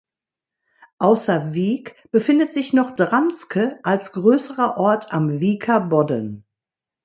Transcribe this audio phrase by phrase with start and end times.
[0.97, 6.43] Außer Wiek befindet sich noch Dranske als größerer Ort am Wieker Bodden.